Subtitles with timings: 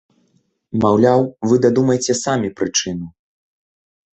[0.85, 1.21] Маўляў,
[1.51, 3.07] вы дадумайце самі прычыну.